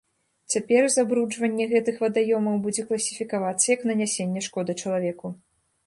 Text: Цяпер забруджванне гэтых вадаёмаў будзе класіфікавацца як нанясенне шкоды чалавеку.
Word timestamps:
Цяпер 0.53 0.87
забруджванне 0.93 1.67
гэтых 1.75 1.95
вадаёмаў 2.05 2.55
будзе 2.65 2.81
класіфікавацца 2.91 3.65
як 3.75 3.81
нанясенне 3.93 4.41
шкоды 4.49 4.71
чалавеку. 4.85 5.27